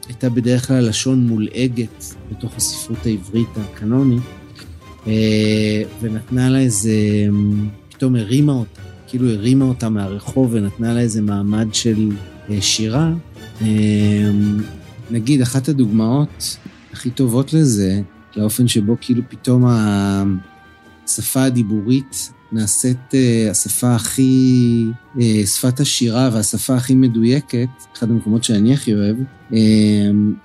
הייתה 0.07 0.29
בדרך 0.29 0.67
כלל 0.67 0.87
לשון 0.87 1.27
מולעגת 1.27 2.15
בתוך 2.31 2.55
הספרות 2.55 3.05
העברית 3.05 3.49
הקנונית, 3.55 4.23
אה, 5.07 5.83
ונתנה 6.01 6.49
לה 6.49 6.59
איזה, 6.59 6.91
פתאום 7.89 8.15
הרימה 8.15 8.53
אותה, 8.53 8.81
כאילו 9.07 9.29
הרימה 9.29 9.65
אותה 9.65 9.89
מהרחוב 9.89 10.49
ונתנה 10.53 10.93
לה 10.93 10.99
איזה 10.99 11.21
מעמד 11.21 11.67
של 11.73 12.09
אה, 12.49 12.61
שירה. 12.61 13.13
אה, 13.61 13.67
נגיד, 15.11 15.41
אחת 15.41 15.69
הדוגמאות 15.69 16.57
הכי 16.93 17.09
טובות 17.09 17.53
לזה, 17.53 18.01
לאופן 18.35 18.67
שבו 18.67 18.95
כאילו 19.01 19.21
פתאום 19.29 19.65
השפה 21.05 21.43
הדיבורית 21.43 22.31
נעשית 22.51 22.97
uh, 23.11 23.51
השפה 23.51 23.95
הכי, 23.95 24.85
uh, 25.15 25.19
שפת 25.45 25.79
השירה 25.79 26.29
והשפה 26.33 26.75
הכי 26.75 26.95
מדויקת, 26.95 27.69
אחד 27.95 28.09
המקומות 28.09 28.43
שאני 28.43 28.73
הכי 28.73 28.93
אוהב, 28.93 29.17
uh, 29.51 29.55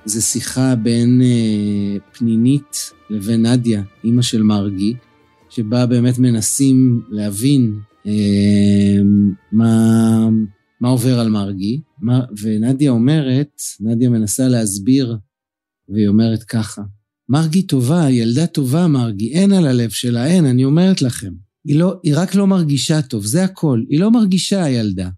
זה 0.04 0.23
שיחה 0.23 0.75
בין 0.75 1.23
פנינית 2.12 2.90
לבין 3.11 3.47
נדיה, 3.47 3.82
אימא 4.04 4.23
של 4.23 4.42
מרגי, 4.42 4.94
שבה 5.50 5.87
באמת 5.87 6.18
מנסים 6.18 7.02
להבין 7.11 7.78
מה, 9.52 10.28
מה 10.80 10.88
עובר 10.88 11.21
על 11.21 11.28
מרגי, 11.28 11.80
ונדיה 12.42 12.90
אומרת, 12.90 13.61
נדיה 13.80 14.09
מנסה 14.09 14.49
להסביר, 14.49 15.16
והיא 15.88 16.09
אומרת 16.09 16.42
ככה, 16.42 16.82
מרגי 17.28 17.62
טובה, 17.62 18.11
ילדה 18.11 18.47
טובה 18.47 18.87
מרגי, 18.87 19.32
אין 19.32 19.52
על 19.52 19.66
הלב 19.66 19.90
שלה, 19.90 20.26
אין, 20.26 20.44
אני 20.44 20.64
אומרת 20.64 21.02
לכם. 21.02 21.32
היא, 21.64 21.78
לא, 21.78 22.00
היא 22.02 22.14
רק 22.16 22.35
לא 22.35 22.47
מרגישה 22.47 23.02
טוב, 23.02 23.25
זה 23.25 23.45
הכל. 23.45 23.83
היא 23.88 24.00
לא 24.00 24.11
מרגישה, 24.11 24.64
הילדה. 24.64 25.09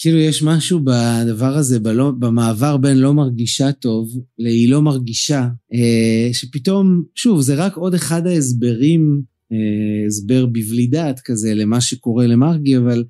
כאילו, 0.00 0.18
יש 0.18 0.42
משהו 0.42 0.80
בדבר 0.80 1.56
הזה, 1.56 1.80
בלא, 1.80 2.10
במעבר 2.10 2.76
בין 2.76 2.98
לא 2.98 3.14
מרגישה 3.14 3.72
טוב 3.72 4.20
ל"היא 4.38 4.70
לא 4.70 4.82
מרגישה", 4.82 5.48
אה, 5.74 6.28
שפתאום, 6.32 7.02
שוב, 7.14 7.40
זה 7.40 7.54
רק 7.54 7.76
עוד 7.76 7.94
אחד 7.94 8.26
ההסברים, 8.26 9.22
אה, 9.52 10.06
הסבר 10.06 10.46
בבלי 10.46 10.86
דעת 10.86 11.20
כזה 11.20 11.54
למה 11.54 11.80
שקורה 11.80 12.26
למרגי, 12.26 12.76
אבל 12.76 13.04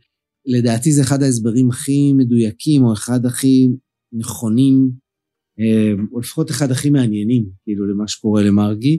לדעתי 0.46 0.92
זה 0.92 1.02
אחד 1.02 1.22
ההסברים 1.22 1.70
הכי 1.70 2.12
מדויקים, 2.12 2.84
או 2.84 2.92
אחד 2.92 3.26
הכי 3.26 3.68
נכונים, 4.12 4.90
אה, 5.60 5.92
או 6.12 6.20
לפחות 6.20 6.50
אחד 6.50 6.70
הכי 6.70 6.90
מעניינים, 6.90 7.46
כאילו, 7.64 7.86
למה 7.86 8.08
שקורה 8.08 8.42
למרגי. 8.42 8.98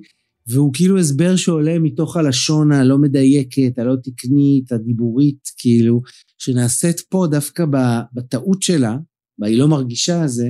והוא 0.53 0.74
כאילו 0.74 1.00
הסבר 1.00 1.36
שעולה 1.36 1.79
מתוך 1.79 2.18
הלשון 2.18 2.72
הלא 2.72 2.98
מדייקת, 2.98 3.77
הלא 3.79 3.96
תקנית, 4.03 4.72
הדיבורית, 4.72 5.39
כאילו, 5.58 6.01
שנעשית 6.38 7.00
פה 7.00 7.27
דווקא 7.32 7.65
בטעות 8.13 8.62
שלה, 8.62 8.98
והיא 9.39 9.58
לא 9.58 9.68
מרגישה 9.68 10.27
זה, 10.27 10.50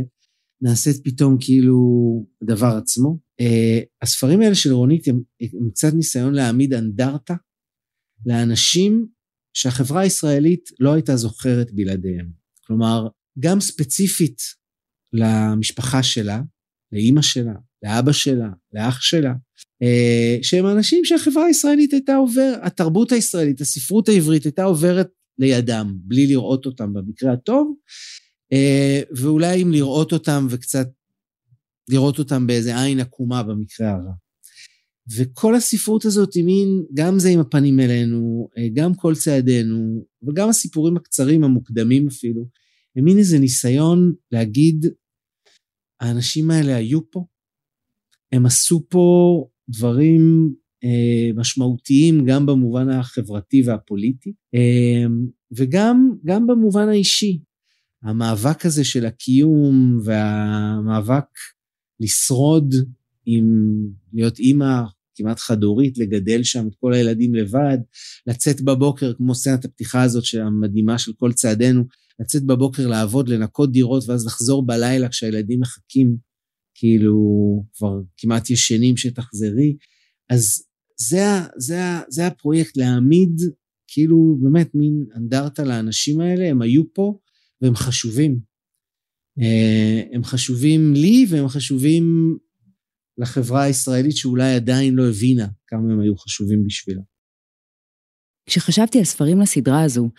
נעשית 0.62 0.96
פתאום 1.03 1.38
כאילו 1.39 1.77
הדבר 2.41 2.77
עצמו. 2.77 3.18
Uh, 3.41 3.86
הספרים 4.01 4.41
האלה 4.41 4.56
של 4.56 4.74
רונית 4.74 5.08
הם, 5.08 5.22
הם 5.41 5.70
קצת 5.70 5.94
ניסיון 5.94 6.34
להעמיד 6.34 6.74
אנדרטה 6.74 7.36
לאנשים 8.25 9.08
שהחברה 9.53 10.01
הישראלית 10.01 10.70
לא 10.79 10.94
הייתה 10.94 11.15
זוכרת 11.15 11.72
בלעדיהם. 11.74 12.32
כלומר, 12.65 13.08
גם 13.39 13.60
ספציפית 13.60 14.41
למשפחה 15.13 16.03
שלה, 16.03 16.41
לאימא 16.91 17.22
שלה, 17.22 17.53
לאבא 17.83 18.12
שלה, 18.12 18.50
לאח 18.74 19.01
שלה, 19.01 19.33
אה, 19.83 20.38
שהם 20.41 20.65
אנשים 20.65 21.05
שהחברה 21.05 21.45
הישראלית 21.45 21.93
הייתה 21.93 22.15
עוברת, 22.15 22.59
התרבות 22.62 23.12
הישראלית, 23.12 23.62
הספרות 23.62 24.09
העברית 24.09 24.43
הייתה 24.43 24.63
עוברת 24.63 25.09
לידם, 25.38 25.98
בלי 26.01 26.27
לראות 26.27 26.65
אותם 26.65 26.93
במקרה 26.93 27.33
הטוב, 27.33 27.75
אה, 28.53 29.01
ואולי 29.17 29.63
אם 29.63 29.71
לראות 29.71 30.13
אותם 30.13 30.48
וקצת 30.50 30.88
לראות 31.89 32.19
אותם 32.19 32.48
באיזה 32.48 32.81
עין 32.81 33.00
עקומה 33.00 33.43
במקרה 33.43 33.89
הרע. 33.89 34.13
וכל 35.17 35.55
הספרות 35.55 36.05
הזאת 36.05 36.33
היא 36.33 36.43
מין, 36.43 36.86
גם 36.93 37.19
זה 37.19 37.29
עם 37.29 37.39
הפנים 37.39 37.79
אלינו, 37.79 38.50
אה, 38.57 38.67
גם 38.74 38.95
כל 38.95 39.15
צעדינו, 39.15 40.05
וגם 40.27 40.50
הסיפורים 40.50 40.98
הקצרים, 40.98 41.43
המוקדמים 41.43 42.07
אפילו, 42.07 42.45
הם 42.95 43.03
מין 43.03 43.17
איזה 43.17 43.39
ניסיון 43.39 44.13
להגיד, 44.31 44.86
האנשים 46.01 46.51
האלה 46.51 46.75
היו 46.75 47.12
פה, 47.12 47.25
הם 48.31 48.45
עשו 48.45 48.86
פה 48.89 49.45
דברים 49.69 50.53
אה, 50.83 51.31
משמעותיים 51.36 52.25
גם 52.25 52.45
במובן 52.45 52.89
החברתי 52.89 53.62
והפוליטי, 53.65 54.33
אה, 54.55 55.05
וגם 55.57 56.12
גם 56.25 56.48
במובן 56.48 56.89
האישי. 56.89 57.39
המאבק 58.03 58.65
הזה 58.65 58.83
של 58.83 59.05
הקיום 59.05 60.00
והמאבק 60.03 61.25
לשרוד 62.00 62.75
עם 63.25 63.45
להיות 64.13 64.39
אימא 64.39 64.81
כמעט 65.15 65.39
חד-הורית, 65.39 65.98
לגדל 65.98 66.43
שם 66.43 66.67
את 66.67 66.75
כל 66.79 66.93
הילדים 66.93 67.36
לבד, 67.36 67.77
לצאת 68.27 68.62
בבוקר, 68.62 69.13
כמו 69.13 69.36
סצנת 69.36 69.65
הפתיחה 69.65 70.03
הזאת 70.03 70.24
המדהימה 70.41 70.98
של 70.98 71.12
כל 71.17 71.33
צעדינו, 71.33 71.83
לצאת 72.19 72.43
בבוקר 72.43 72.88
לעבוד, 72.88 73.29
לנקות 73.29 73.71
דירות, 73.71 74.03
ואז 74.07 74.25
לחזור 74.25 74.65
בלילה 74.65 75.09
כשהילדים 75.09 75.59
מחכים, 75.59 76.17
כאילו 76.79 77.15
כבר 77.74 77.93
כמעט 78.17 78.50
ישנים 78.50 78.98
שתחזרי. 78.98 79.77
אז 80.29 80.63
זה, 81.09 81.25
זה, 81.57 81.79
זה 82.09 82.27
הפרויקט, 82.27 82.77
להעמיד 82.77 83.36
כאילו 83.88 84.38
באמת 84.41 84.75
מין 84.75 85.05
אנדרטה 85.15 85.63
לאנשים 85.63 86.19
האלה, 86.19 86.50
הם 86.50 86.62
היו 86.62 86.93
פה 86.93 87.19
והם 87.62 87.75
חשובים. 87.75 88.39
אה, 89.41 90.01
הם 90.13 90.24
חשובים 90.24 90.93
לי 90.93 91.25
והם 91.29 91.48
חשובים 91.48 92.38
לחברה 93.17 93.63
הישראלית 93.63 94.15
שאולי 94.15 94.55
עדיין 94.55 94.93
לא 94.93 95.09
הבינה 95.09 95.48
כמה 95.67 95.93
הם 95.93 96.00
היו 96.00 96.17
חשובים 96.17 96.65
בשבילה. 96.65 97.01
כשחשבתי 98.45 98.98
על 98.98 99.03
ספרים 99.03 99.39
לסדרה 99.41 99.83
הזו, 99.83 100.09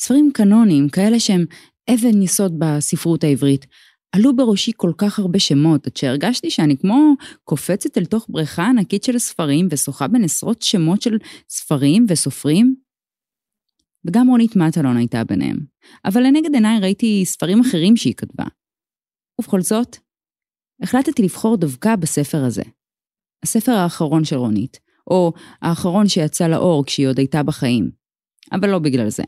ספרים 0.00 0.30
קנוניים, 0.34 0.88
כאלה 0.88 1.20
שהם 1.20 1.44
אבן 1.90 2.22
יסוד 2.22 2.52
בספרות 2.58 3.24
העברית, 3.24 3.66
עלו 4.12 4.36
בראשי 4.36 4.72
כל 4.76 4.92
כך 4.98 5.18
הרבה 5.18 5.38
שמות, 5.38 5.86
עד 5.86 5.96
שהרגשתי 5.96 6.50
שאני 6.50 6.76
כמו 6.76 7.14
קופצת 7.44 7.98
אל 7.98 8.04
תוך 8.04 8.26
בריכה 8.28 8.66
ענקית 8.66 9.04
של 9.04 9.18
ספרים 9.18 9.68
ושוחה 9.70 10.08
בין 10.08 10.24
עשרות 10.24 10.62
שמות 10.62 11.02
של 11.02 11.18
ספרים 11.48 12.06
וסופרים. 12.08 12.76
וגם 14.04 14.28
רונית 14.28 14.56
מטלון 14.56 14.96
הייתה 14.96 15.24
ביניהם, 15.24 15.56
אבל 16.04 16.22
לנגד 16.22 16.54
עיניי 16.54 16.80
ראיתי 16.80 17.24
ספרים 17.24 17.60
אחרים 17.60 17.96
שהיא 17.96 18.14
כתבה. 18.14 18.44
ובכל 19.40 19.60
זאת, 19.60 19.96
החלטתי 20.82 21.22
לבחור 21.22 21.56
דווקא 21.56 21.96
בספר 21.96 22.44
הזה. 22.44 22.62
הספר 23.42 23.72
האחרון 23.72 24.24
של 24.24 24.36
רונית, 24.36 24.80
או 25.10 25.32
האחרון 25.62 26.08
שיצא 26.08 26.48
לאור 26.48 26.86
כשהיא 26.86 27.08
עוד 27.08 27.18
הייתה 27.18 27.42
בחיים. 27.42 27.90
אבל 28.52 28.70
לא 28.70 28.78
בגלל 28.78 29.08
זה. 29.08 29.22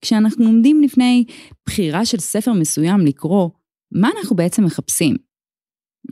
כשאנחנו 0.00 0.44
עומדים 0.44 0.80
לפני 0.82 1.24
בחירה 1.66 2.04
של 2.04 2.18
ספר 2.18 2.52
מסוים 2.52 3.00
לקרוא, 3.00 3.50
מה 3.92 4.10
אנחנו 4.18 4.36
בעצם 4.36 4.64
מחפשים? 4.64 5.16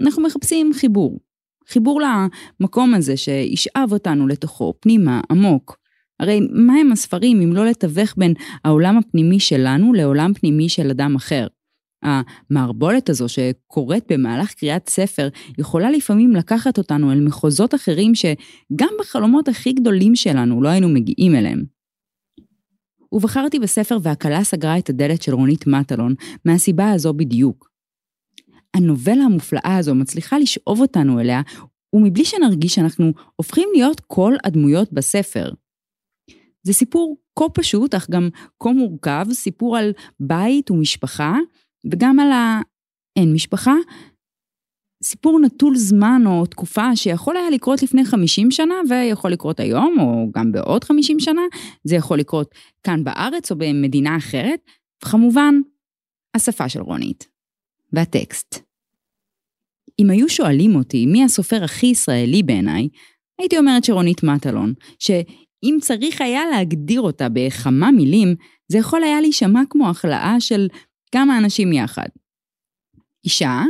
אנחנו 0.01 0.23
מחפשים 0.23 0.73
חיבור. 0.75 1.21
חיבור 1.69 2.01
למקום 2.01 2.95
הזה 2.95 3.17
שישאב 3.17 3.93
אותנו 3.93 4.27
לתוכו, 4.27 4.75
פנימה, 4.81 5.21
עמוק. 5.31 5.79
הרי 6.21 6.41
מה 6.51 6.75
הם 6.75 6.93
הספרים 6.93 7.41
אם 7.41 7.53
לא 7.53 7.67
לתווך 7.67 8.15
בין 8.17 8.35
העולם 8.65 8.99
הפנימי 8.99 9.41
שלנו 9.41 9.93
לעולם 9.93 10.35
פנימי 10.35 10.69
של 10.69 10.91
אדם 10.91 11.15
אחר? 11.17 11.47
המערבולת 12.03 13.09
הזו 13.09 13.27
שקורית 13.29 14.05
במהלך 14.13 14.55
קריאת 14.55 14.89
ספר 14.89 15.29
יכולה 15.59 15.91
לפעמים 15.91 16.37
לקחת 16.37 16.79
אותנו 16.79 17.13
אל 17.13 17.21
מחוזות 17.21 17.75
אחרים 17.75 18.15
שגם 18.15 18.89
בחלומות 19.01 19.49
הכי 19.49 19.73
גדולים 19.73 20.17
שלנו 20.17 20.63
לא 20.63 20.69
היינו 20.69 20.89
מגיעים 20.89 21.35
אליהם. 21.35 21.76
ובחרתי 23.13 23.59
בספר 23.59 23.99
והכלה 24.03 24.45
סגרה 24.45 24.79
את 24.79 24.91
הדלת 24.91 25.23
של 25.23 25.35
רונית 25.35 25.67
מטלון 25.67 26.15
מהסיבה 26.45 26.91
הזו 26.91 27.15
בדיוק. 27.15 27.71
הנובלה 28.75 29.25
המופלאה 29.25 29.77
הזו 29.77 29.95
מצליחה 29.95 30.39
לשאוב 30.39 30.81
אותנו 30.81 31.21
אליה, 31.21 31.43
ומבלי 31.95 32.25
שנרגיש 32.25 32.75
שאנחנו 32.75 33.13
הופכים 33.37 33.69
להיות 33.75 34.01
כל 34.01 34.35
הדמויות 34.45 34.93
בספר. 34.93 35.53
זה 36.63 36.73
סיפור 36.73 37.17
כה 37.39 37.45
פשוט, 37.55 37.95
אך 37.95 38.11
גם 38.11 38.29
כה 38.63 38.73
מורכב, 38.73 39.27
סיפור 39.33 39.77
על 39.77 39.93
בית 40.21 40.71
ומשפחה, 40.71 41.37
וגם 41.91 42.19
על 42.19 42.29
האין 42.33 43.33
משפחה, 43.33 43.75
סיפור 45.07 45.41
נטול 45.41 45.77
זמן 45.77 46.23
או 46.27 46.47
תקופה 46.47 46.97
שיכול 46.97 47.37
היה 47.37 47.51
לקרות 47.51 47.83
לפני 47.83 48.05
50 48.05 48.51
שנה 48.51 48.75
ויכול 48.89 49.31
לקרות 49.31 49.61
היום 49.61 49.97
או 50.01 50.31
גם 50.35 50.53
בעוד 50.53 50.85
50 50.85 51.21
שנה, 51.21 51.43
זה 51.85 51.97
יכול 51.97 52.19
לקרות 52.19 52.55
כאן 52.83 53.05
בארץ 53.05 53.51
או 53.51 53.57
במדינה 53.59 54.17
אחרת, 54.17 54.61
וכמובן, 55.05 55.55
השפה 56.35 56.69
של 56.69 56.81
רונית 56.81 57.29
והטקסט. 57.93 58.59
אם 59.99 60.11
היו 60.11 60.29
שואלים 60.29 60.75
אותי 60.77 61.07
מי 61.07 61.25
הסופר 61.25 61.65
הכי 61.65 61.87
ישראלי 61.87 62.43
בעיניי, 62.43 62.89
הייתי 63.39 63.59
אומרת 63.59 63.85
שרונית 63.85 64.23
מטלון, 64.23 64.75
שאם 64.99 65.79
צריך 65.81 66.21
היה 66.21 66.43
להגדיר 66.51 67.01
אותה 67.01 67.29
בכמה 67.29 67.91
מילים, 67.91 68.35
זה 68.69 68.79
יכול 68.79 69.03
היה 69.03 69.21
להישמע 69.21 69.61
כמו 69.71 69.89
החלאה 69.89 70.37
של 70.41 70.69
כמה 71.13 71.39
אנשים 71.39 71.73
יחד. 71.73 72.09
אישה, 73.25 73.63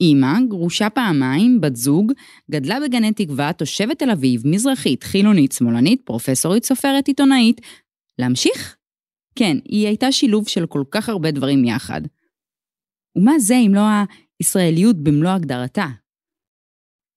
אימא, 0.00 0.32
גרושה 0.48 0.90
פעמיים, 0.90 1.60
בת 1.60 1.76
זוג, 1.76 2.12
גדלה 2.50 2.78
בגני 2.80 3.12
תקווה, 3.12 3.52
תושבת 3.52 3.98
תל 3.98 4.10
אביב, 4.10 4.42
מזרחית, 4.44 5.02
חילונית, 5.02 5.52
שמאלנית, 5.52 6.02
פרופסורית, 6.04 6.64
סופרת, 6.64 7.08
עיתונאית. 7.08 7.60
להמשיך? 8.18 8.76
כן, 9.38 9.56
היא 9.64 9.86
הייתה 9.86 10.12
שילוב 10.12 10.48
של 10.48 10.66
כל 10.66 10.82
כך 10.90 11.08
הרבה 11.08 11.30
דברים 11.30 11.64
יחד. 11.64 12.00
ומה 13.18 13.38
זה 13.38 13.54
אם 13.56 13.74
לא 13.74 13.80
הישראליות 14.40 14.96
במלוא 14.96 15.30
הגדרתה? 15.30 15.86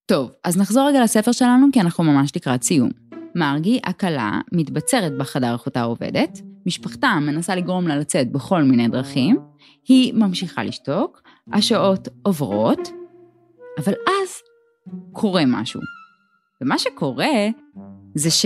טוב, 0.05 0.31
אז 0.43 0.57
נחזור 0.57 0.87
רגע 0.87 1.03
לספר 1.03 1.31
שלנו, 1.31 1.67
כי 1.73 1.81
אנחנו 1.81 2.03
ממש 2.03 2.31
לקראת 2.35 2.63
סיום. 2.63 2.89
מרגי, 3.35 3.79
הכלה, 3.83 4.39
מתבצרת 4.51 5.17
בחדר 5.17 5.55
אחותה 5.55 5.81
עובדת, 5.81 6.41
משפחתה 6.65 7.17
מנסה 7.21 7.55
לגרום 7.55 7.87
לה 7.87 7.97
לצאת 7.97 8.31
בכל 8.31 8.63
מיני 8.63 8.87
דרכים, 8.87 9.37
היא 9.87 10.13
ממשיכה 10.13 10.63
לשתוק, 10.63 11.21
השעות 11.53 12.07
עוברות, 12.23 12.89
אבל 13.77 13.93
אז 13.93 14.41
קורה 15.11 15.43
משהו. 15.47 15.81
ומה 16.61 16.77
שקורה 16.79 17.47
זה 18.15 18.31
ש... 18.31 18.45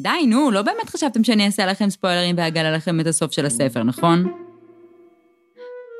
די, 0.00 0.26
נו, 0.26 0.50
לא 0.50 0.62
באמת 0.62 0.88
חשבתם 0.88 1.24
שאני 1.24 1.46
אעשה 1.46 1.66
לכם 1.66 1.90
ספוילרים 1.90 2.34
ואגלה 2.38 2.72
לכם 2.72 3.00
את 3.00 3.06
הסוף 3.06 3.32
של 3.32 3.46
הספר, 3.46 3.82
נכון? 3.82 4.32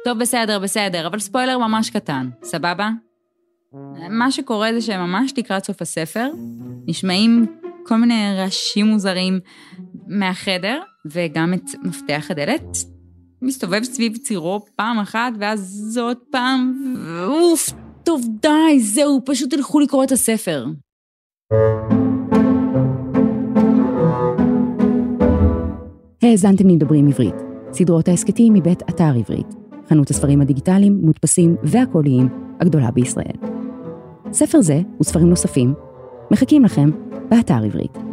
טוב, 0.04 0.18
בסדר, 0.18 0.58
בסדר, 0.58 1.06
אבל 1.06 1.18
ספוילר 1.18 1.58
ממש 1.58 1.90
קטן, 1.90 2.30
סבבה? 2.42 2.90
מה 4.10 4.30
שקורה 4.30 4.72
זה 4.72 4.80
שממש 4.80 5.32
לקראת 5.36 5.64
סוף 5.64 5.82
הספר, 5.82 6.30
נשמעים 6.86 7.46
כל 7.86 7.96
מיני 7.96 8.34
רעשים 8.38 8.86
מוזרים 8.86 9.40
מהחדר, 10.06 10.82
וגם 11.06 11.54
את 11.54 11.64
מפתח 11.84 12.26
הדלת 12.30 12.76
מסתובב 13.42 13.82
סביב 13.82 14.16
צירו 14.16 14.60
פעם 14.76 14.98
אחת, 14.98 15.32
ואז 15.38 15.60
זאת 15.90 16.18
פעם, 16.30 16.94
ואוף, 17.04 17.70
טוב, 18.02 18.22
די, 18.42 18.80
זהו, 18.80 19.20
פשוט 19.24 19.54
תלכו 19.54 19.80
לקרוא 19.80 20.04
את 20.04 20.12
הספר. 20.12 20.66
האזנתם 26.22 26.68
לדברים 26.68 27.08
עברית, 27.08 27.34
סדרות 27.72 28.08
ההסכתים 28.08 28.52
מבית 28.52 28.82
אתר 28.82 29.12
עברית, 29.18 29.46
חנות 29.88 30.10
הספרים 30.10 30.40
הדיגיטליים, 30.40 31.00
מודפסים 31.02 31.56
והקוליים 31.62 32.28
הגדולה 32.60 32.90
בישראל. 32.90 33.36
ספר 34.32 34.60
זה 34.60 34.80
וספרים 35.00 35.28
נוספים 35.28 35.74
מחכים 36.30 36.64
לכם 36.64 36.90
באתר 37.28 37.64
עברית. 37.64 38.07